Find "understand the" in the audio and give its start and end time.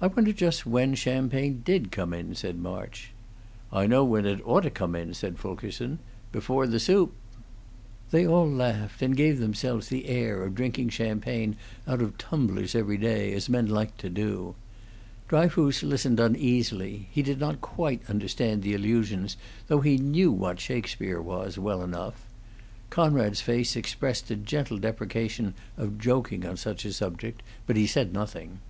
18.08-18.74